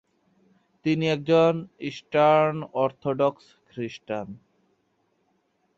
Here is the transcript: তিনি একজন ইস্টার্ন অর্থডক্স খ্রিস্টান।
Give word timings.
তিনি 0.85 1.05
একজন 1.07 1.53
ইস্টার্ন 1.81 2.57
অর্থডক্স 2.83 3.45
খ্রিস্টান। 3.69 4.27